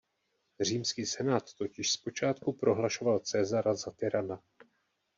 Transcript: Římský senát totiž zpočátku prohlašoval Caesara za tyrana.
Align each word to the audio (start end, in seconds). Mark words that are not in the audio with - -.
Římský 0.59 1.05
senát 1.05 1.53
totiž 1.53 1.91
zpočátku 1.91 2.53
prohlašoval 2.53 3.19
Caesara 3.19 3.73
za 3.75 3.91
tyrana. 3.91 4.41